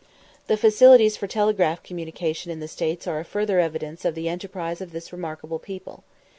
The 0.47 0.57
facilities 0.57 1.15
for 1.15 1.27
telegraphic 1.27 1.83
communication 1.83 2.49
in 2.51 2.59
the 2.59 2.67
States 2.67 3.05
are 3.05 3.19
a 3.19 3.23
further 3.23 3.59
evidence 3.59 4.03
of 4.03 4.15
the 4.15 4.29
enterprise 4.29 4.81
of 4.81 4.93
this 4.93 5.13
remarkable 5.13 5.59
people. 5.59 6.03